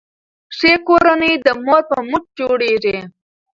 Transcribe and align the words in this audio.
ښه 0.57 0.73
کورنۍ 0.87 1.33
د 1.45 1.47
مور 1.63 1.81
په 1.89 1.97
مټ 2.09 2.23
جوړیږي. 2.39 2.97